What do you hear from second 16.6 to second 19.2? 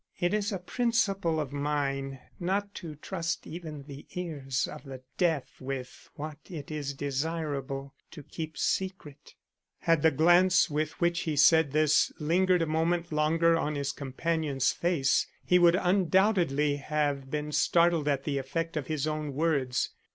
have been startled at the effect of his